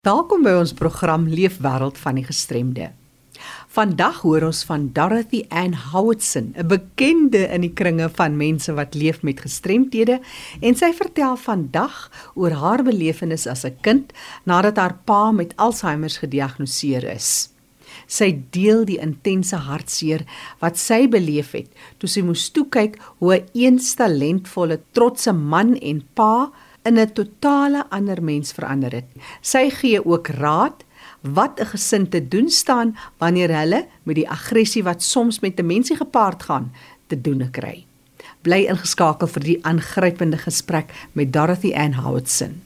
[0.00, 2.86] Welkom by ons program Leefwêreld van die Gestremde.
[3.76, 8.94] Vandag hoor ons van Dorothy Ann Howardson, 'n bekende in die kringe van mense wat
[8.94, 10.22] leef met gestremthede,
[10.62, 14.12] en sy vertel vandag oor haar belewenis as 'n kind
[14.44, 17.50] nadat haar pa met Alzheimer gediagnoseer is.
[18.06, 20.24] Sy deel die intense hartseer
[20.60, 25.76] wat sy beleef het toe sy moes toe kyk hoe 'n eens talentvolle, trotse man
[25.76, 26.50] en pa
[26.90, 29.08] in 'n totale ander mens verander het.
[29.40, 30.84] Sy gee ook raad
[31.20, 35.66] wat 'n gesin te doen staan wanneer hulle met die aggressie wat soms met 'n
[35.66, 36.72] mensie gepaard gaan
[37.06, 37.86] te doen kry.
[38.42, 42.62] Bly ingeskakel vir die aangrypende gesprek met Dorothy Ann Howardson.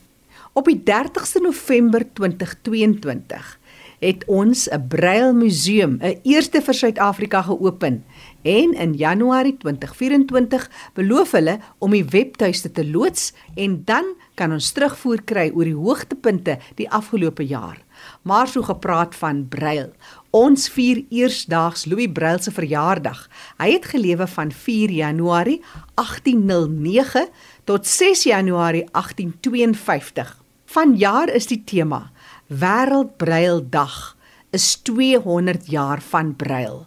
[0.52, 3.58] Op die 30ste November 2022
[4.04, 8.04] het ons 'n Braille museum, 'n eerste vir Suid-Afrika geopen
[8.42, 14.04] en in Januarie 2024 beloof hulle om die webtuiste te loods en dan
[14.34, 17.78] kan ons terugvoer kry oor die hoogtepunte die afgelope jaar.
[18.22, 19.92] Maar so gepraat van Braille.
[20.30, 23.28] Ons vier eersdaags Louis Braille se verjaardag.
[23.56, 25.62] Hy het gelewe van 4 Januarie
[25.94, 27.28] 1809
[27.64, 30.42] tot 6 Januarie 1852.
[30.64, 32.10] Vanjaar is die tema
[32.48, 34.16] Wêreld Braille Dag
[34.52, 36.84] is 200 jaar van Braille.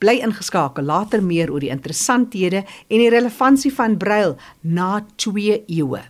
[0.00, 6.00] Bly ingeskakel later meer oor die interessanthede en die relevantie van Braille na 2 eeue.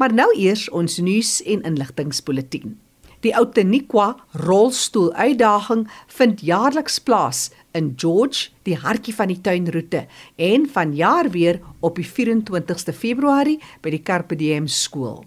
[0.00, 2.72] Maar nou eers ons nuus en inligtingspulsatie.
[3.20, 5.84] Die Outeniqua rolstoel uitdaging
[6.16, 10.06] vind jaarliks plaas in George, die hartjie van die tuinroete
[10.40, 15.26] en vanjaar weer op die 24ste Februarie by die Carpe Diem skool.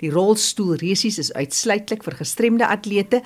[0.00, 3.22] Die rolstoel resies is uitsluitlik vir gestremde atlete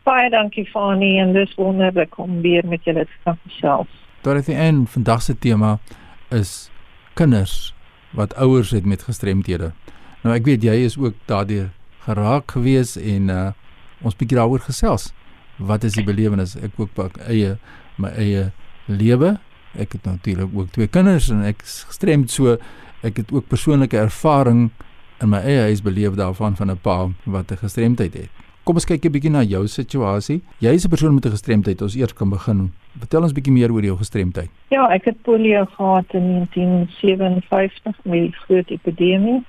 [0.08, 3.92] Baie dankie Fanie en dis wonderlik om weer met julle te gesels.
[4.24, 5.80] Dorothy N, vandag se tema
[6.32, 6.70] is
[7.14, 7.76] kinders
[8.18, 9.72] wat ouers het met gestremthede.
[10.26, 11.70] Nou ek weet jy is ook daardeur
[12.08, 13.48] geraak gewees en uh
[14.06, 15.08] ons bietjie daaroor gesels.
[15.58, 16.52] Wat is die belewenis?
[16.62, 17.56] Ek ook pak eie
[17.98, 18.52] my eie
[18.86, 19.40] lewe.
[19.74, 22.60] Ek het natuurlik ook twee kinders en ek gestremd so
[23.02, 24.68] ek het ook persoonlike ervaring
[25.22, 28.30] in my eie huis beleef daarvan van 'n pa wat 'n gestremdheid het.
[28.68, 30.42] Kom ons kyk 'n bietjie na jou situasie.
[30.60, 31.82] Jy is 'n persoon met 'n gestremdheid.
[31.82, 32.74] Ons eers kan begin.
[33.00, 34.50] Vertel ons bietjie meer oor jou gestremdheid.
[34.70, 39.44] Ja, ek het polio gehad in 1957 met die groot epidemie.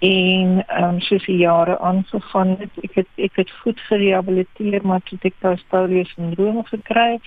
[0.00, 5.00] En ehm um, soos die jare aangegaan het, ek het ek het goed gerehabiliteer, maar
[5.00, 7.20] toe ek daai polio sindroom gekry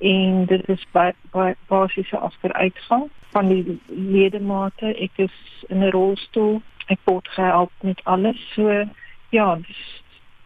[0.00, 4.96] en dit is by, by basiese agteruitgang van die ledemate.
[4.96, 5.36] Ek is
[5.68, 6.62] in 'n rolstoel.
[6.86, 8.40] Ek word gehelp met alles.
[8.54, 8.88] So
[9.30, 10.01] ja, dis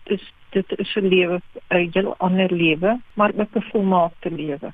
[0.08, 4.72] dis dit is 'n lewe, 'n heel ander lewe, maar ook 'n volmaakte lewe.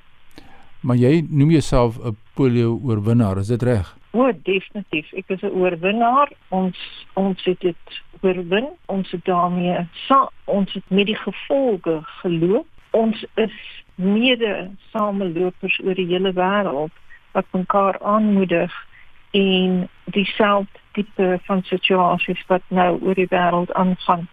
[0.79, 3.97] Maar jy noem jouself 'n polio oorwinnaar, is dit reg?
[4.11, 5.13] O, definitief.
[5.13, 6.31] Ek is 'n oorwinnaar.
[6.49, 6.77] Ons
[7.13, 8.67] ons het dit oorwin.
[8.85, 12.67] Ons het daarmee sa ons het met die gevolge geloop.
[12.91, 16.91] Ons is mede samelopers oor die hele wêreld
[17.31, 18.87] wat mekaar aanmoedig
[19.31, 24.27] en dieselfde tipe van situasies wat nou oor die wêreld aangaan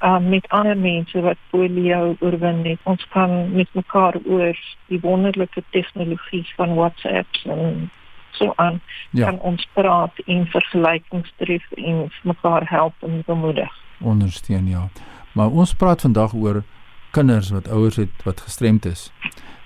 [0.00, 2.78] um, met ander mense wat polio oorwin het.
[2.82, 7.90] Ons kan met mekaar oor die wonderlike tegnologie van WhatsApp en
[8.30, 9.24] so aan ja.
[9.24, 13.72] kan ons praat en vergelykings tref en mekaar help en bemoedig.
[14.00, 14.88] Ondersteun ja.
[15.32, 16.62] Maar ons praat vandag oor
[17.10, 19.10] kinders wat ouers het wat gestremd is.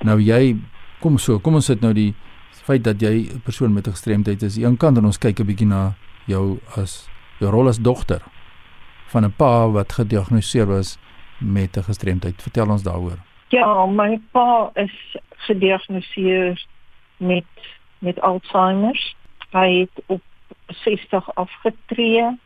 [0.07, 0.57] Nou jy
[1.01, 2.15] kom so, kom ons sit nou die
[2.63, 4.57] feit dat jy 'n persoon met 'n gestremdheid is.
[4.57, 5.95] Een kant en ons kyk 'n bietjie na
[6.27, 8.23] jou as jou rol as dogter
[9.11, 10.99] van 'n pa wat gediagnoseer was
[11.39, 12.43] met 'n gestremdheid.
[12.43, 13.19] Vertel ons daaroor.
[13.49, 16.67] Ja, my pa is gediagnoseer
[17.17, 17.45] met
[17.99, 19.15] met Alzheimer.
[19.51, 20.23] Hy het op
[20.67, 22.39] 60 afgetree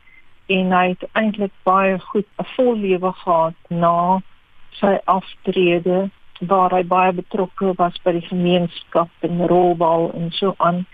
[0.46, 4.22] en hy het eintlik baie goed 'n vol lewe gehad na
[4.70, 10.86] sy aftrede waar hy baie betrokke was by die gemeenskap en rolbal en so aan.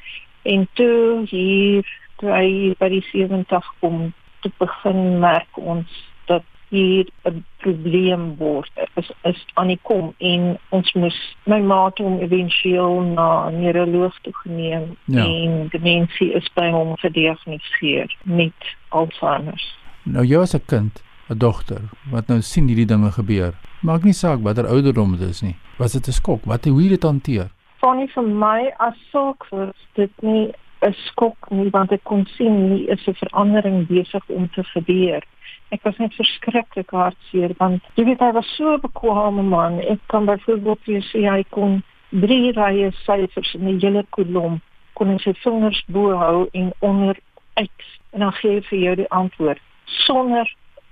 [0.42, 1.86] En toe hier
[2.16, 5.88] toe hy by die 70 kom, te begin merk ons
[6.26, 11.90] dat hier 'n probleem word is is aan die kom en ons moes my ma
[11.90, 15.24] toe om eventueel na 'n neuroloog toe geneem ja.
[15.24, 19.60] en demensie is by hom gediagnoseer met Alzheimer.
[20.02, 23.54] Nou jy as 'n kind, 'n dogter wat nou sien hierdie dinge gebeur.
[23.80, 25.56] Maak nie saak watter ouderdom dit is nie.
[25.78, 26.44] Was dit 'n skok?
[26.44, 27.48] Wat hoe het dit hanteer?
[27.80, 30.52] Funny vir my as sulk was dit nie
[30.82, 35.22] 'n skok nie want ek kon sien nie is 'n verandering besig om te gebeur.
[35.70, 39.80] Ek was net verskriklik hartseer want jy weet hy was so bekwame man.
[39.80, 44.60] Ek kan byvoorbeeld vir sê hy kon drie rye syfers in 'n hele kolom
[44.94, 47.16] kon hy sy vingers bo hou en onder
[47.56, 47.72] X
[48.12, 50.46] en dan gee hy vir jou die antwoord sonder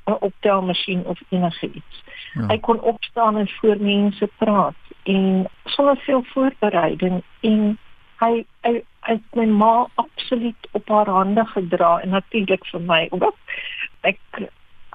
[0.08, 2.04] 'n optelmasjien of enigiets.
[2.34, 2.46] Ja.
[2.46, 7.78] Hy kon opstaan en voor mense praat en sonder veel voorbereiding en
[8.18, 13.36] hy hy het my ma absoluut op haar hande gedra en natuurlik vir my ook
[14.10, 14.20] ek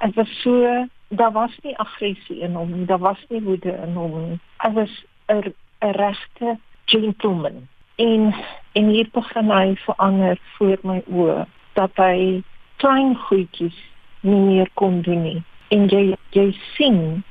[0.01, 4.39] ek was so daar was nie aggressie in hom daar was nie woede in hom
[4.63, 4.94] hy was
[5.27, 7.68] 'n 'n regte gentleman.
[7.95, 8.33] En
[8.71, 12.42] en hier begin hy verander voor my oë dat hy
[12.81, 13.77] klein goedjies
[14.21, 15.42] nie meer kon doen nie.
[15.69, 17.24] En jy jy sien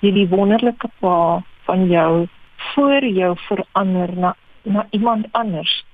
[0.00, 2.26] hierdie wonderlike pa van jou
[2.74, 5.84] voor jou verander na na iemand anders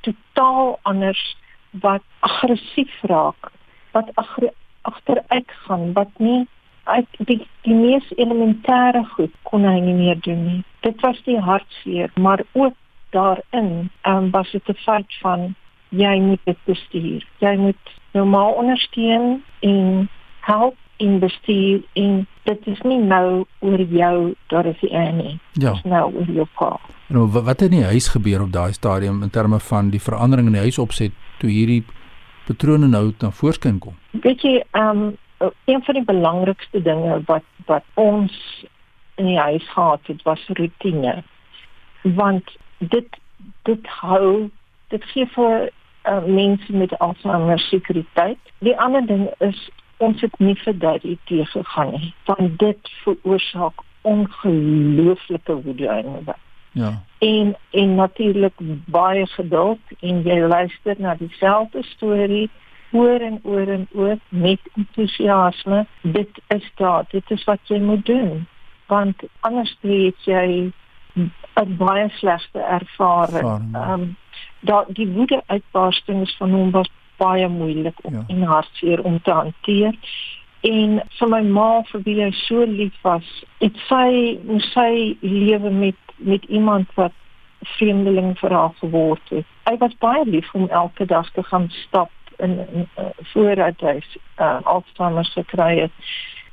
[0.00, 1.36] totaal anders
[1.70, 3.50] wat aggressief raak
[3.92, 4.10] wat
[4.82, 6.46] agteruit gaan wat nie
[6.84, 10.60] uit die die mees elementêre goed kon hy nie meer doen nie.
[10.86, 12.76] Dit was die hartseer maar ook
[13.10, 15.54] daarin um, was dit 'n feit van
[15.88, 17.26] jy moet dit bestuur.
[17.38, 20.08] Jy moet normaal ondersteun en
[20.40, 25.72] help in bestuur en dit is nie nou oor jou daar is die nie ja.
[25.72, 26.76] is nou oor jou pa
[27.08, 30.46] Nou wat het in die huis gebeur op daai stadium in terme van die verandering
[30.50, 31.84] in die huisopset toe hierdie
[32.48, 33.96] patrone nou na voorskyn kom?
[34.24, 35.16] Weet jy, ehm um,
[35.70, 38.34] een van die belangrikste dinge wat wat ons
[39.14, 41.22] in die huis gehad het, was rotine.
[42.02, 43.18] Want dit
[43.62, 44.50] dit hou
[44.88, 48.52] dit gee vir uh, mense met Alzheimer sekuriteit.
[48.58, 52.12] Die ander ding is ons het nie vir dit teëgegaan nie.
[52.24, 56.34] Want dit veroorsaak ongelooflike woede in my.
[56.72, 57.02] Ja.
[57.18, 58.54] En en natuurlik
[58.86, 62.50] baie geduld en jy luister na dieselfde storie
[62.90, 65.86] oor en oor en oor met entoesiasme.
[66.00, 68.46] Dit is daar, dit is wat jy moet doen.
[68.86, 70.72] Want anders weet jy
[71.14, 73.74] 'n baie slegte ervaring.
[73.74, 74.16] Ehm um,
[74.60, 78.24] dat die woede uitbarstings van hom was baie moeilik om ja.
[78.28, 79.94] en hartseer om te hanteer
[80.66, 83.26] en vir my ma vir wie hy so lief was,
[83.62, 84.38] het sy
[84.72, 87.14] sy lewe met met iemand wat
[87.76, 89.46] vreemdeling vir haar geword het.
[89.68, 93.94] Hy was baie lief om elke dag te gaan stap in, in uh, vooruit hy
[94.40, 95.92] uh, Alzheimer gekry het.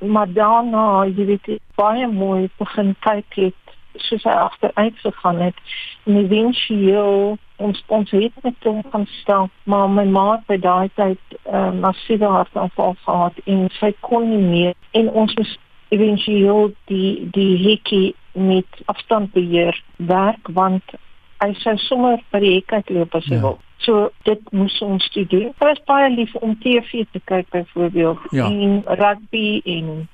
[0.05, 5.60] Maar daarna, jy weet, baie mooi begin kyk het soos hy agteruit gegaan het
[6.05, 10.89] en eventueel ons ons het met hom gaan stap maar my ma het by daai
[10.95, 15.57] tyd 'n uh, eh, massiewe hartaanval gehad en sy kon nie meer en ons moes
[15.89, 20.83] eventueel die die hekkie met afstandbeheer werk want
[21.43, 23.41] hy sou sommer by die hek uitloop as hy Ja.
[23.41, 23.59] wil.
[23.77, 25.51] So dit moes ons toe doen.
[25.59, 28.45] Hy was baie lief om TV te kyk byvoorbeeld Ja.
[28.45, 30.07] en rugby en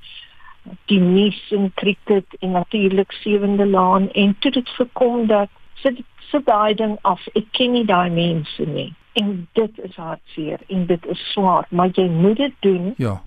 [0.85, 5.49] tennis en cricket en natuurlik sewende laan en toe dit gekom dat
[5.81, 7.19] sit sit daai ding af.
[7.35, 8.93] Ek ken nie daai mense nie.
[9.19, 13.21] En dit is hartseer en dit is swaar, maar jy moet dit doen Ja.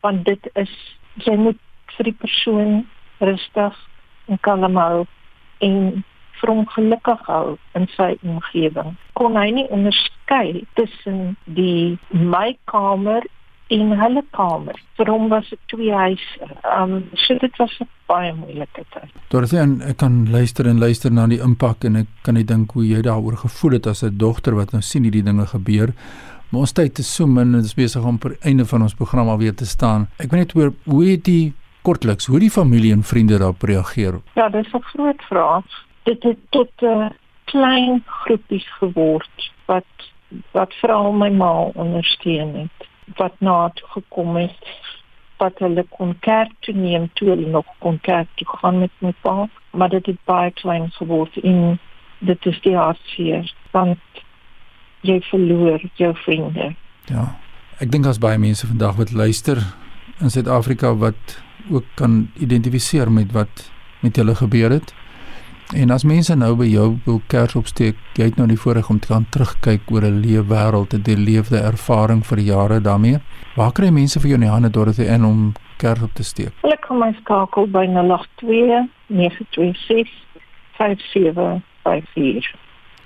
[0.00, 0.72] want dit is
[1.24, 1.58] jy moet
[1.96, 2.86] vir die persoon
[3.18, 3.76] rustig
[4.28, 5.06] en kalm hou
[5.60, 6.04] en
[6.40, 8.94] vir hom gelukkig hou in sy omgewing.
[9.18, 13.26] Kon hy nie onderskei tussen die my kamer
[13.70, 14.78] en hulle kamer.
[14.98, 16.48] Vir hom was dit twee huise.
[16.76, 19.10] Um so dit was 'n baie moeilike tyd.
[19.28, 22.72] Dorothea, en ek kan luister en luister na die impak en ek kan nie dink
[22.72, 25.94] hoe jy daaroor gevoel het as 'n dogter wat nou sien hierdie dinge gebeur.
[26.50, 28.94] Maar ons tyd is so min en dit is besig om per einde van ons
[28.94, 30.08] program alweer te staan.
[30.18, 34.20] Ek weet net oor hoe het die kortliks, hoe die familie en vriende daarop reageer?
[34.34, 35.64] Ja, dis 'n groot vraag.
[36.04, 39.84] Dit het tot 'n klein groepies geword wat
[40.52, 42.89] wat veral my ma ondersteun het.
[43.16, 44.70] Wat na toe gekom het
[45.40, 49.12] wat hulle kon kerk toe neem toe hulle nog kon kerk toe gaan met my
[49.24, 51.78] pa, maar dit het baie klein geword en
[52.18, 54.22] dit is die hartseer want
[55.00, 56.74] jy verloor jou vriende.
[57.08, 57.30] Ja.
[57.80, 59.62] Ek dink daar's baie mense vandag wat luister
[60.20, 61.38] in Suid-Afrika wat
[61.70, 63.70] ook kan identifiseer met wat
[64.04, 64.92] met hulle gebeur het.
[65.70, 68.98] En as mense nou by jou wil kers opsteek, jy het nou die voorreg om
[68.98, 73.20] te kan terugkyk oor 'n lewe wêreld, 'n deurleefde ervaring vir jare daarmee.
[73.54, 76.52] Waar kry mense vir jou in die hande Dorothy in om kers op te steek?
[76.62, 80.10] Hulle kan my skakel by 082 926
[80.76, 82.54] 5754.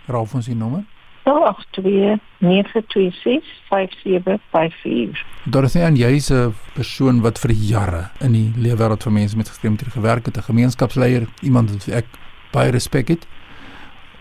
[0.06, 0.84] Raaf ons die nommer.
[1.24, 5.24] 082 926 5754.
[5.44, 9.48] Dorothy, en jy's 'n persoon wat vir jare in die lewe wêreld van mense met
[9.48, 12.06] gestremdhede gewerk het, 'n gemeenskapsleier, iemand wat ek
[12.54, 13.26] baie respek het.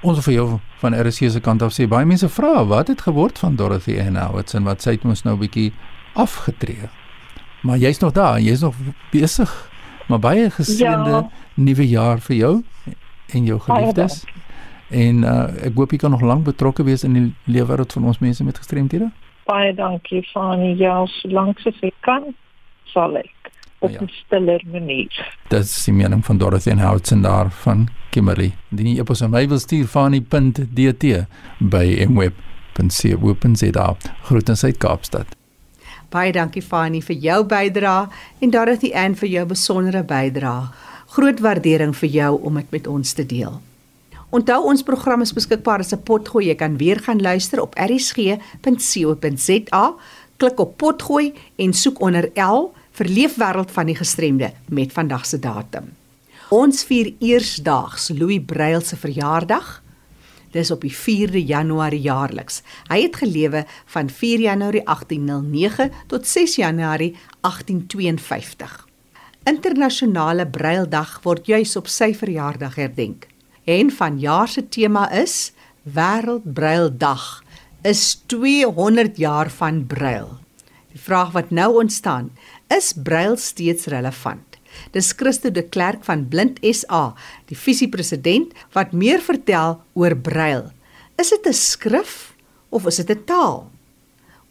[0.04, 0.48] Ons vir jou
[0.82, 4.18] van RC se kant af sê baie mense vra wat het geword van Dorothy Ann
[4.20, 5.72] Howitz en wat sy het mos nou 'n bietjie
[6.16, 6.90] afgetree.
[7.64, 8.76] Maar jy's nog daar, jy's nog
[9.12, 9.72] besig.
[10.08, 11.30] Maar baie geseënde Ja.
[11.56, 12.64] nuwe jaar vir jou
[13.34, 14.26] en jou geliefdes.
[14.90, 18.04] En uh, ek hoop jy kan nog lank betrokke wees in die lewe wêreld van
[18.06, 19.12] ons mense met gestremdhede.
[19.46, 20.76] Baie dankie Fani.
[20.78, 22.24] Ja, solank as ek kan,
[22.86, 23.43] sal ek
[23.84, 24.02] op Ja.
[24.02, 25.36] 'n stiller manier.
[25.48, 28.52] Dit is die mening van Dorothy en Houtsen daar van Kimberley.
[28.70, 31.26] Die epos aan my wil stuur fani.dt
[31.60, 33.96] by mweb.co.za.
[34.24, 35.26] Groetens uit Kaapstad.
[36.10, 38.08] Baie dankie Fani vir jou bydrae
[38.40, 40.68] en Dorothy Ann vir jou besondere bydrae.
[41.08, 43.62] Groot waardering vir jou om dit met ons te deel.
[44.34, 46.46] Onthou ons program is beskikbaar as 'n potgooi.
[46.48, 48.36] Jy kan weer gaan luister op rsg.co.za.
[50.38, 55.40] Klik op potgooi en soek onder L vir Leefwêreld van die Gestremde met vandag se
[55.42, 55.92] datum.
[56.54, 59.80] Ons vier eersdaags Louis Braille se verjaardag.
[60.54, 62.62] Dis op die 4de Januarie jaarliks.
[62.92, 63.64] Hy het gelewe
[63.96, 68.76] van 4 Januarie 1809 tot 6 Januarie 1852.
[69.50, 73.26] Internasionale Brailledag word juis op sy verjaardag herdenk.
[73.66, 75.52] En vanjaar se tema is
[75.84, 77.42] Wêreld Brailledag
[77.82, 80.38] is 200 jaar van Braille.
[80.94, 82.30] Die vraag wat nou ontstaan,
[82.74, 84.58] is Braille steeds relevant?
[84.92, 87.14] Dis Christo de Klerk van Blind SA,
[87.50, 90.72] die visiepresident wat meer vertel oor Braille.
[91.22, 92.34] Is dit 'n skrif
[92.70, 93.72] of is dit 'n taal?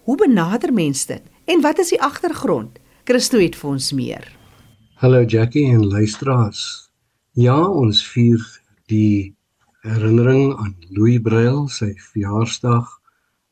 [0.05, 2.79] Hoe benader mense dit en wat is die agtergrond?
[3.05, 4.37] Christo het vir ons meer.
[4.95, 6.91] Hallo Jackie en luisteraars.
[7.33, 8.39] Ja, ons vier
[8.87, 9.35] die
[9.83, 13.01] herinnering aan Louis Braille, sy verjaarsdag,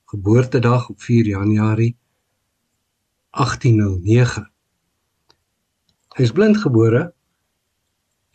[0.05, 1.97] geboortedag op 4 Januarie
[3.31, 4.50] 1809.
[6.17, 7.12] Hy is blindgebore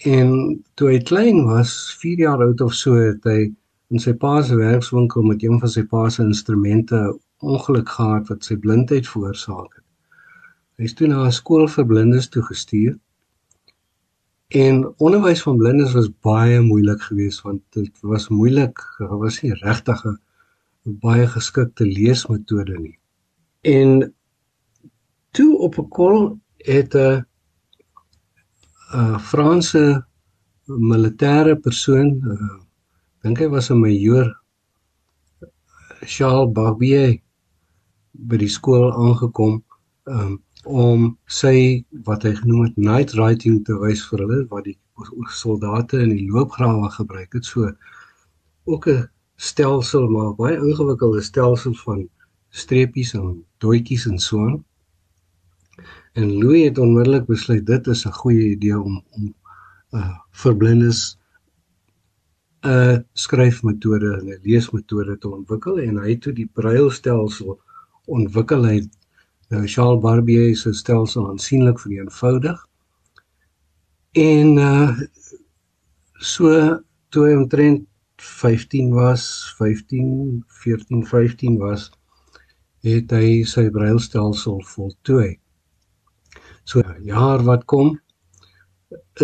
[0.07, 0.29] en
[0.75, 3.49] toe hy klein was, 4 jaar oud of so, het hy
[3.93, 6.99] in sy pa se werkswinkel met een van sy pa se instrumente
[7.43, 9.83] ongeluk gehad wat sy blindheid veroorsaak het.
[10.79, 12.95] Hy is toe na 'n skool vir blindes toe gestuur.
[14.55, 19.53] En onderwys van blindes was baie moeilik geweest want dit was moeilik, daar was nie
[19.53, 20.17] regtig 'n
[21.01, 22.97] baie geskikte leesmetode nie.
[23.61, 24.13] En
[25.31, 27.25] toe op 'n kol het 'n
[28.95, 29.83] 'n Franse
[30.91, 32.57] militêre persoon, uh,
[33.23, 34.27] dink hy was 'n majoor
[36.13, 37.19] Charles Barbier
[38.29, 39.63] by die skool aangekom
[40.05, 40.33] um,
[40.65, 44.77] om sy wat hy genoem het night writing te wys vir hulle wat die
[45.41, 47.71] soldate in die loopgrawe gebruik het so
[48.65, 52.07] ook 'n stelsel maar baie ingewikkelde stelsel van
[52.49, 54.63] streepies en doetjies en so aan.
[56.15, 59.33] En Louis het onmiddellik besluit dit is 'n goeie idee om om
[59.99, 61.01] uh vir blindes
[62.63, 67.59] 'n skryfmetode en 'n leesmetode te ontwikkel en hy het toe die brailstelsel
[68.05, 68.63] ontwikkel.
[68.63, 68.79] Hy
[69.49, 72.65] nou Charles Barbier se stelsel aansienlik vereenvoudig.
[74.11, 74.99] En uh
[76.33, 76.79] so
[77.09, 81.91] toe hy omtrent 15 was 15 14 15 was
[82.87, 85.35] het hy sy brailstelsel voltooi
[86.65, 87.95] so jaar wat kom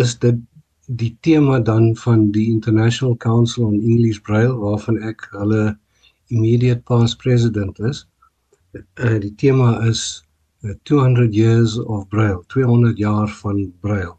[0.00, 0.38] is dit
[0.86, 5.76] die tema dan van die International Council on English Braille waarvan ek hulle
[6.32, 8.06] immediate past president is.
[8.72, 10.24] Uh, die tema is
[10.64, 14.14] uh, 200 years of Braille, 200 jaar van Braille.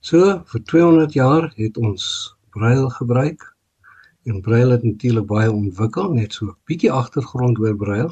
[0.00, 2.04] So, vir 200 jaar het ons
[2.50, 3.44] Braille gebruik
[4.26, 8.10] en Braille het natuurlik baie ontwikkel, net so 'n bietjie agtergrond oor Braille.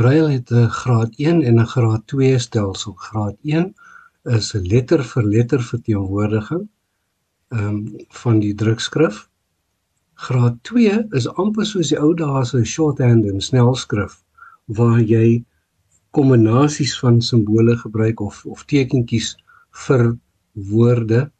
[0.00, 2.92] Braille het 'n graad 1 en 'n graad 2 stelsel.
[2.92, 3.74] Graad 1
[4.22, 6.64] is 'n letter vir letter verteenwoordiging
[7.48, 7.76] ehm um,
[8.22, 9.28] van die drukskrif.
[10.14, 14.18] Graad 2 is amper soos die ou dae se shorthand en snelskrif
[14.66, 15.44] waar jy
[16.10, 19.36] kombinasies van simbole gebruik of of tekentjies
[19.86, 20.18] vir
[20.52, 21.30] woorde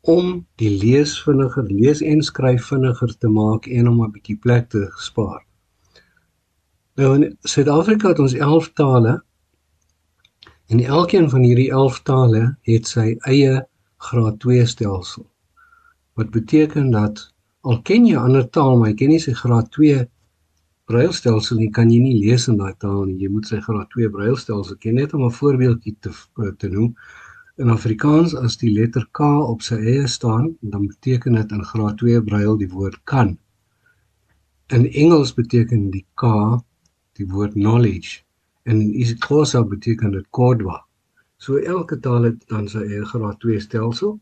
[0.00, 4.70] om die lees vinniger lees en skryf vinniger te maak en om 'n bietjie plek
[4.70, 5.44] te spaar.
[6.94, 9.22] Nou in Suid-Afrika het ons 11 tale
[10.66, 13.56] En elkeen van hierdie 11 tale het sy eie
[14.06, 15.26] graad 2 stelsel.
[16.16, 17.20] Wat beteken dat
[17.60, 20.08] al ken jy 'n ander taal, maar jy ken nie sy graad 2
[20.88, 23.18] brailstelsel nie, kan jy nie lees in daai taal nie.
[23.20, 24.94] Jy moet sy graad 2 brailstelsel ken.
[24.94, 26.10] Net om 'n voorbeeldjie te
[26.58, 26.94] te noem.
[27.56, 31.98] In Afrikaans as die letter K op sy eie staan, dan beteken dit in graad
[31.98, 33.38] 2 brail die woord kan.
[34.68, 36.24] In Engels beteken die K
[37.18, 38.22] die woord knowledge
[38.64, 40.80] en isiXhosa beteken dit kodwa.
[41.36, 44.16] So elke taal het dan sy eie graad 2 stelsel.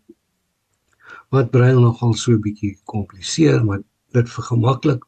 [1.30, 3.82] Wat brail nogal so 'n bietjie kompliseer, maar
[4.12, 5.04] dit vergemaklik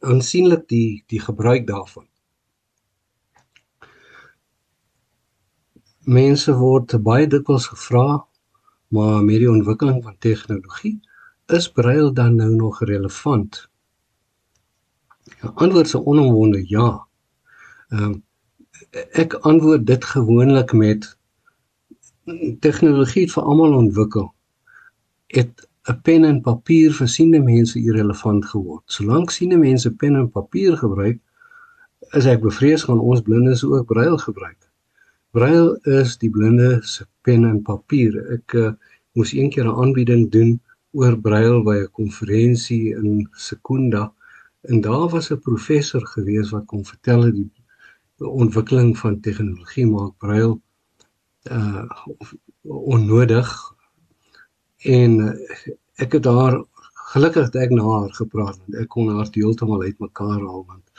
[0.00, 2.06] aansienlik die die gebruik daarvan.
[6.08, 8.24] Mense word baie dikwels gevra,
[8.88, 11.00] maar met die ontwikkeling van tegnologie
[11.46, 13.68] is brail dan nou nog relevant?
[15.28, 16.88] Die antwoord 'n onomwonde ja.
[17.88, 18.22] Ehm um,
[19.12, 21.18] ek antwoord dit gewoonlik met
[22.60, 24.28] tegnologie vir almal ontwikkel.
[25.26, 28.84] Het 'n pen en papier vir siende mense irrelevant geword.
[28.86, 31.20] Solank siende mense pen en papier gebruik,
[32.12, 34.60] is ek bevrees gaan ons blindes ook brail gebruik.
[35.30, 38.16] Brail is die blinde se pen en papier.
[38.36, 38.72] Ek uh,
[39.12, 40.60] moes eendag 'n aanbieding doen
[40.92, 44.12] oor brail by 'n konferensie in Sekunda
[44.60, 47.52] en daar was 'n professor gewees wat kon vertel het die
[48.16, 50.60] ontwikkeling van tegnologie maak brail
[51.50, 51.84] uh
[52.68, 53.48] onnodig.
[54.78, 55.32] En uh,
[55.94, 60.42] ek het daar gelukkig het ek na haar gepraat want ek kon haar heeltemal uitmekaar
[60.44, 60.90] haal want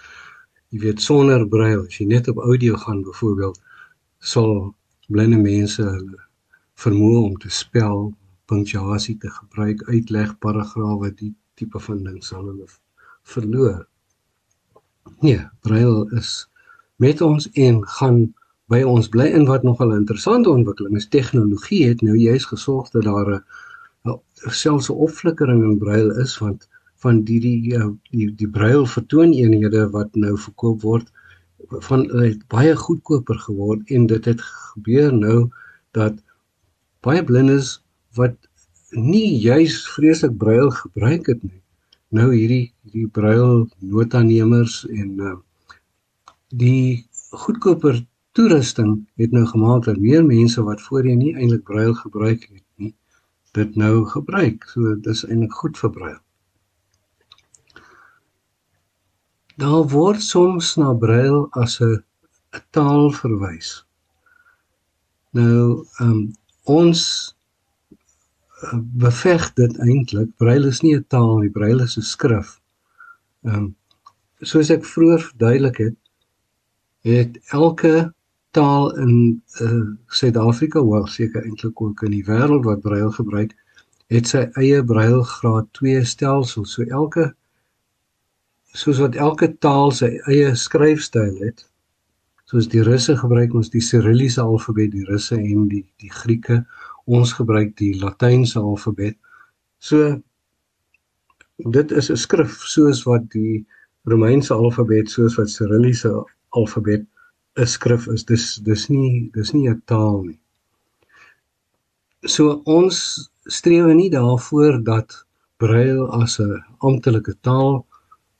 [0.73, 3.59] jy weet sonder brail as jy net op audio gaan byvoorbeeld
[4.31, 4.49] sal
[5.07, 6.23] blinde mense hulle
[6.83, 8.09] vermoë om te spel
[8.49, 12.67] punctuasie te gebruik uitleg paragrawe die tipe van ding sal hulle
[13.35, 13.87] verloor
[15.25, 16.49] nee brail is
[16.99, 18.19] met ons en gaan
[18.69, 21.07] by ons bly in wat nogal 'n interessante ontwikkeling is.
[21.07, 23.29] Tegnologie het nou juis gesorg dat daar
[24.05, 24.19] 'n
[24.63, 26.67] selfs 'n opflikkering in brail is want
[27.03, 31.11] van die die eh, die, die brail vertooneenhede wat nou verkoop word
[31.87, 35.49] van het baie goedkoper geword en dit het gebeur nou
[35.91, 36.13] dat
[36.99, 37.83] baie blindes
[38.15, 38.35] wat
[38.89, 41.61] nie juis vreeslik brail gebruik het nie
[42.09, 45.35] nou hierdie hierdie brail notanemers en uh,
[46.49, 48.01] die goedkoper
[48.33, 52.93] toerusting het nou gemaak dat meer mense wat voorheen nie eintlik brail gebruik het nie,
[53.53, 54.65] dit nou gebruik.
[54.73, 56.19] So dis eintlik goed vir brail.
[59.59, 62.01] Daar word soms na brail as 'n
[62.71, 63.85] taal verwys.
[65.31, 66.21] Nou, ehm um,
[66.63, 67.01] ons
[68.61, 70.29] uh, beveg dit eintlik.
[70.37, 72.59] Brail is nie 'n taal nie, brail is 'n skrif.
[73.47, 73.67] Ehm um,
[74.39, 75.95] soos ek vroeër verduidelik het,
[77.07, 78.11] het elke
[78.55, 83.51] taal in uh, Suid-Afrika, wel seker eintlik ook in die wêreld wat brail gebruik,
[84.09, 86.65] het sy eie brail graad 2 stelsel.
[86.65, 87.33] So elke
[88.73, 91.65] soos wat elke taal sy eie skryfstyl het,
[92.49, 96.63] soos die Russe gebruik ons die Cyrilliese alfabet, die Russe en die die Grieke,
[97.05, 99.17] ons gebruik die Latynse alfabet.
[99.79, 100.17] So
[101.67, 103.65] dit is 'n skrif soos wat die
[104.03, 106.11] Romeinse alfabet soos wat Cyrilliese
[106.49, 107.05] alfabet
[107.55, 108.23] 'n skrif is.
[108.23, 110.39] Dis dis nie dis nie 'n taal nie.
[112.25, 115.25] So ons streef nie daarvoor dat
[115.57, 117.85] brail as 'n amptelike taal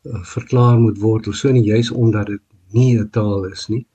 [0.05, 3.85] uh, verklaar moet word of so nie juis omdat dit nie 'n taal is nie.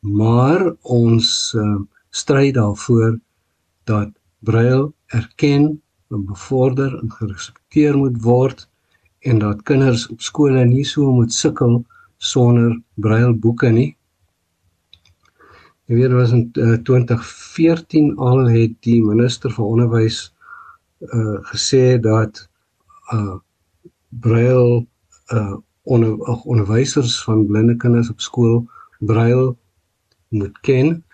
[0.00, 1.80] Maar ons uh,
[2.10, 3.20] stry daarvoor
[3.84, 7.10] dat brail erken en bevorder en
[7.68, 8.68] gerespekteer moet word
[9.20, 11.84] en dat kinders op skole nie so moet sukkel
[12.18, 13.96] sonder brailboeke nie.
[15.86, 20.32] Jy weet was in uh, eh, 2014 al het die minister van onderwys
[21.00, 22.48] uh gesê dat
[23.12, 23.36] uh
[24.08, 24.86] brail
[25.32, 28.66] uh onder, onderwysers van blinde kinders op skool
[28.98, 29.56] brail
[30.28, 31.04] moet ken.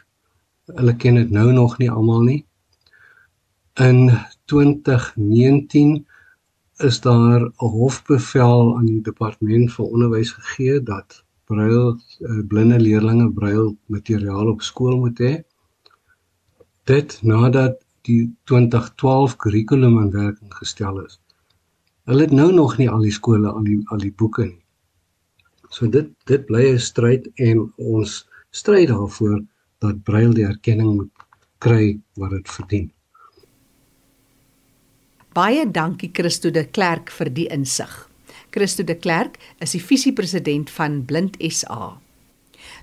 [0.67, 2.45] Hulle ken dit nou nog nie almal nie.
[3.75, 4.11] In
[4.47, 6.07] 2019
[6.79, 13.33] is daar 'n hofbevel aan die departement van onderwys gegee dat brail uh, blinde leerders
[13.35, 15.35] brail materiaal op skool moet hê.
[16.85, 21.21] Dit nadat die 2012 kurrikulum in werking gestel is.
[22.05, 24.65] Hulle het nou nog nie al die skole al die al die boeke nie.
[25.71, 29.41] So dit dit bly 'n stryd en ons stry daarvoor
[29.79, 31.11] dat brail die erkenning moet
[31.59, 32.93] kry wat dit verdien.
[35.35, 37.91] Baie dankie Christo de Klerk vir die insig.
[38.55, 41.97] Christo de Klerk is die visiepresident van Blind SA.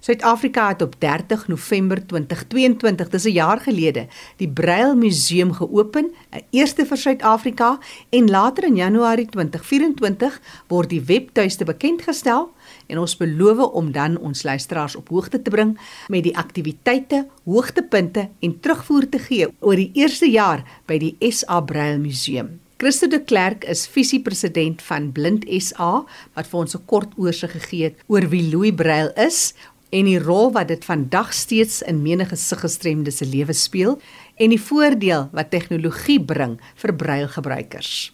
[0.01, 6.41] Suid-Afrika het op 30 November 2022, dis 'n jaar gelede, die Braille Museum geopen, 'n
[6.49, 12.51] eerste vir Suid-Afrika en later in Januarie 2024 word die webtuiste bekend gestel
[12.87, 18.29] en ons beloof om dan ons luisteraars op hoogte te bring met die aktiwiteite, hoogtepunte
[18.39, 22.59] en terugvoer te gee oor die eerste jaar by die SA Braille Museum.
[22.81, 25.99] Christo de Klerk is visiepresident van Blind SA
[26.33, 29.53] wat vir ons 'n kort oorsig gegee het oor wie Louis Braille is,
[29.91, 33.99] en die rol wat dit vandag steeds in menige siggestremdes se lewe speel
[34.39, 38.13] en die voordeel wat tegnologie bring vir brailgebruikers.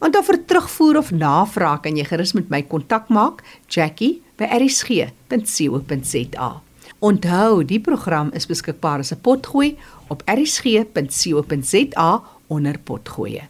[0.00, 4.48] Want of vir terugvoer of navraag kan jy gerus met my kontak maak, Jackie by
[4.56, 6.50] erisg.co.za.
[7.04, 9.76] Onthou, die program is beskikbaar as 'n potgooi
[10.08, 12.10] op erisg.co.za
[12.48, 13.40] onder potgooi.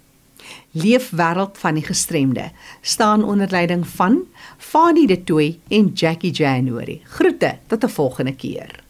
[0.72, 2.50] Leef wêreld van die gestremde
[2.82, 4.26] staan onder leiding van
[4.58, 7.00] Fanie De Tooy en Jackie January.
[7.04, 8.89] Groete tot 'n volgende keer.